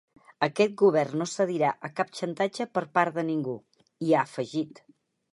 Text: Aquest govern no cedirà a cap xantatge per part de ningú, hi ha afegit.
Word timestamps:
Aquest 0.45 0.71
govern 0.81 1.19
no 1.21 1.25
cedirà 1.33 1.73
a 1.89 1.91
cap 1.99 2.09
xantatge 2.19 2.67
per 2.77 2.83
part 2.99 3.19
de 3.19 3.25
ningú, 3.27 3.53
hi 4.07 4.15
ha 4.15 4.23
afegit. 4.23 4.83